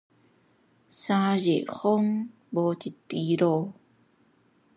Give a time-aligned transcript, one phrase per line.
[0.87, 3.73] 三日風無一滴露